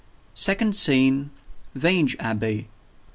[0.33, 1.29] SECOND SCENE.
[1.75, 2.67] VANGE ABBEY.